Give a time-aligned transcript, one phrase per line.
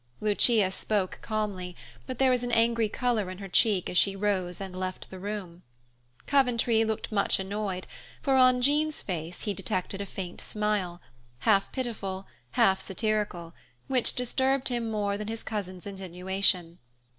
[0.19, 1.75] Lucia spoke calmly,
[2.07, 5.19] but there was an angry color in her cheek as she rose and left the
[5.19, 5.61] room.
[6.25, 7.85] Coventry looked much annoyed,
[8.19, 10.99] for on Jean's face he detected a faint smile,
[11.41, 13.53] half pitiful, half satirical,
[13.85, 16.79] which disturbed him more than his cousin's insinuation.